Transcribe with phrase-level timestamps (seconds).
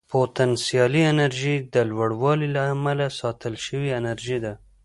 [0.13, 4.53] پوتنسیالي انرژي د لوړوالي له امله ساتل شوې انرژي ده.